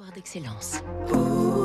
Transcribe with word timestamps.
Territoire 0.00 0.12
d'excellence. 0.14 0.82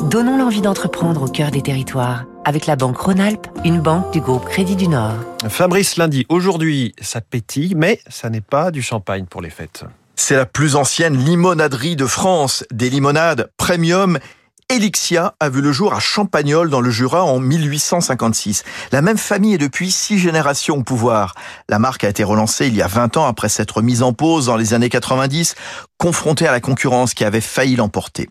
Donnons 0.09 0.37
l'envie 0.37 0.61
d'entreprendre 0.61 1.23
au 1.23 1.27
cœur 1.27 1.51
des 1.51 1.61
territoires 1.61 2.25
avec 2.43 2.65
la 2.65 2.75
banque 2.75 2.97
Rhône-Alpes, 2.97 3.47
une 3.63 3.79
banque 3.79 4.11
du 4.11 4.19
groupe 4.19 4.45
Crédit 4.45 4.75
du 4.75 4.87
Nord. 4.89 5.13
Fabrice 5.47 5.95
lundi, 5.95 6.25
aujourd'hui 6.27 6.93
ça 6.99 7.21
pétille, 7.21 7.75
mais 7.75 8.01
ça 8.09 8.29
n'est 8.29 8.41
pas 8.41 8.71
du 8.71 8.81
champagne 8.81 9.25
pour 9.25 9.41
les 9.41 9.49
fêtes. 9.49 9.85
C'est 10.15 10.35
la 10.35 10.45
plus 10.45 10.75
ancienne 10.75 11.17
limonaderie 11.17 11.95
de 11.95 12.05
France, 12.05 12.65
des 12.71 12.89
limonades 12.89 13.49
premium 13.57 14.19
Elixia 14.67 15.35
a 15.39 15.49
vu 15.49 15.61
le 15.61 15.71
jour 15.71 15.93
à 15.93 15.99
Champagnol 15.99 16.71
dans 16.71 16.81
le 16.81 16.89
Jura 16.89 17.23
en 17.23 17.39
1856. 17.39 18.63
La 18.91 19.03
même 19.03 19.19
famille 19.19 19.53
est 19.53 19.59
depuis 19.59 19.91
six 19.91 20.17
générations 20.17 20.77
au 20.77 20.83
pouvoir. 20.83 21.35
La 21.69 21.77
marque 21.77 22.03
a 22.03 22.09
été 22.09 22.23
relancée 22.23 22.65
il 22.65 22.75
y 22.75 22.81
a 22.81 22.87
20 22.87 23.15
ans 23.17 23.27
après 23.27 23.47
s'être 23.47 23.83
mise 23.83 24.01
en 24.01 24.13
pause 24.13 24.47
dans 24.47 24.55
les 24.57 24.73
années 24.73 24.89
90, 24.89 25.53
confrontée 25.99 26.47
à 26.47 26.51
la 26.51 26.61
concurrence 26.61 27.13
qui 27.13 27.23
avait 27.23 27.41
failli 27.41 27.75
l'emporter. 27.75 28.27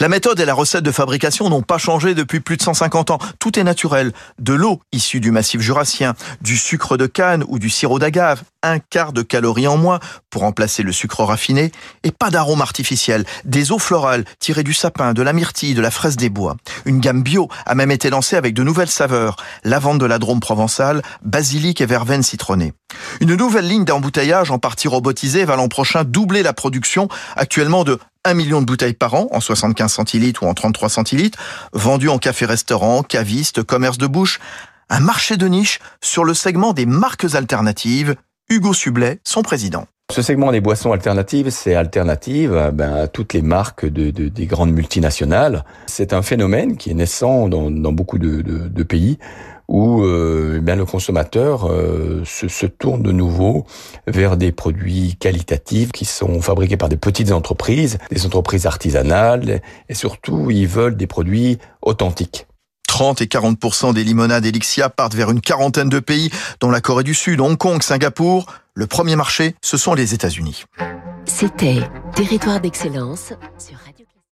La 0.00 0.08
méthode 0.08 0.40
et 0.40 0.44
la 0.44 0.54
recette 0.54 0.84
de 0.84 0.90
fabrication 0.90 1.48
n'ont 1.48 1.62
pas 1.62 1.78
changé 1.78 2.14
depuis 2.14 2.40
plus 2.40 2.56
de 2.56 2.62
150 2.62 3.10
ans. 3.10 3.18
Tout 3.38 3.58
est 3.58 3.64
naturel. 3.64 4.12
De 4.38 4.52
l'eau 4.52 4.80
issue 4.92 5.20
du 5.20 5.30
massif 5.30 5.60
jurassien, 5.60 6.14
du 6.40 6.56
sucre 6.56 6.96
de 6.96 7.06
canne 7.06 7.44
ou 7.48 7.58
du 7.58 7.70
sirop 7.70 7.98
d'agave, 7.98 8.42
un 8.62 8.78
quart 8.78 9.12
de 9.12 9.22
calories 9.22 9.66
en 9.66 9.76
moins 9.76 10.00
pour 10.30 10.42
remplacer 10.42 10.82
le 10.82 10.92
sucre 10.92 11.24
raffiné, 11.24 11.72
et 12.04 12.10
pas 12.10 12.30
d'arôme 12.30 12.62
artificiel, 12.62 13.24
des 13.44 13.72
eaux 13.72 13.78
florales 13.78 14.24
tirées 14.38 14.62
du 14.62 14.72
sapin, 14.72 15.12
de 15.12 15.22
la 15.22 15.32
myrtille, 15.32 15.74
de 15.74 15.82
la 15.82 15.90
fraise 15.90 16.16
des 16.16 16.30
bois. 16.30 16.56
Une 16.84 17.00
gamme 17.00 17.22
bio 17.22 17.48
a 17.66 17.74
même 17.74 17.90
été 17.90 18.08
lancée 18.10 18.36
avec 18.36 18.54
de 18.54 18.62
nouvelles 18.62 18.88
saveurs, 18.88 19.36
lavande 19.64 20.00
de 20.00 20.06
la 20.06 20.18
Drôme 20.18 20.40
provençale, 20.40 21.02
basilic 21.22 21.80
et 21.80 21.86
verveine 21.86 22.22
citronnée. 22.22 22.72
Une 23.20 23.34
nouvelle 23.34 23.66
ligne 23.66 23.84
d'embouteillage 23.84 24.50
en 24.50 24.58
partie 24.58 24.88
robotisée 24.88 25.44
va 25.44 25.56
l'an 25.56 25.68
prochain 25.68 26.04
doubler 26.04 26.42
la 26.42 26.52
production, 26.52 27.08
actuellement 27.36 27.84
de 27.84 27.98
1 28.24 28.34
million 28.34 28.60
de 28.60 28.66
bouteilles 28.66 28.94
par 28.94 29.14
an 29.14 29.28
en 29.32 29.40
75 29.40 29.92
centilitres 29.92 30.42
ou 30.42 30.46
en 30.46 30.54
33 30.54 30.88
centilitres, 30.88 31.38
vendues 31.72 32.08
en 32.08 32.18
café-restaurant, 32.18 33.02
caviste, 33.02 33.62
commerce 33.62 33.98
de 33.98 34.06
bouche. 34.06 34.40
Un 34.88 35.00
marché 35.00 35.36
de 35.36 35.46
niche 35.46 35.80
sur 36.00 36.24
le 36.24 36.34
segment 36.34 36.72
des 36.72 36.86
marques 36.86 37.34
alternatives. 37.34 38.14
Hugo 38.48 38.74
Sublet, 38.74 39.20
son 39.24 39.42
président. 39.42 39.86
Ce 40.12 40.20
segment 40.20 40.52
des 40.52 40.60
boissons 40.60 40.92
alternatives, 40.92 41.48
c'est 41.48 41.74
alternative 41.74 42.70
ben, 42.74 42.92
à 42.92 43.08
toutes 43.08 43.32
les 43.32 43.40
marques 43.40 43.86
de, 43.86 44.10
de, 44.10 44.28
des 44.28 44.44
grandes 44.44 44.72
multinationales. 44.72 45.64
C'est 45.86 46.12
un 46.12 46.20
phénomène 46.20 46.76
qui 46.76 46.90
est 46.90 46.94
naissant 46.94 47.48
dans, 47.48 47.70
beaucoup 47.70 48.18
de, 48.18 48.82
pays 48.82 49.18
où 49.72 50.02
euh, 50.02 50.60
bien 50.62 50.76
le 50.76 50.84
consommateur 50.84 51.66
euh, 51.66 52.22
se, 52.26 52.46
se, 52.46 52.66
tourne 52.66 53.02
de 53.02 53.10
nouveau 53.10 53.66
vers 54.06 54.36
des 54.36 54.52
produits 54.52 55.16
qualitatifs 55.18 55.92
qui 55.92 56.04
sont 56.04 56.42
fabriqués 56.42 56.76
par 56.76 56.90
des 56.90 56.98
petites 56.98 57.32
entreprises, 57.32 57.96
des 58.10 58.26
entreprises 58.26 58.66
artisanales, 58.66 59.62
et 59.88 59.94
surtout 59.94 60.50
ils 60.50 60.68
veulent 60.68 60.96
des 60.96 61.06
produits 61.06 61.58
authentiques. 61.80 62.46
30 62.86 63.22
et 63.22 63.24
40% 63.24 63.94
des 63.94 64.04
limonades 64.04 64.44
Elixia 64.44 64.90
partent 64.90 65.14
vers 65.14 65.30
une 65.30 65.40
quarantaine 65.40 65.88
de 65.88 66.00
pays, 66.00 66.30
dont 66.60 66.70
la 66.70 66.82
Corée 66.82 67.04
du 67.04 67.14
Sud, 67.14 67.40
Hong 67.40 67.56
Kong, 67.56 67.82
Singapour. 67.82 68.44
Le 68.74 68.86
premier 68.86 69.16
marché, 69.16 69.54
ce 69.62 69.78
sont 69.78 69.94
les 69.94 70.12
États-Unis. 70.12 70.64
C'était 71.24 71.80
Territoire 72.14 72.60
d'excellence 72.60 73.32
sur 73.58 73.78
Radio 73.78 74.04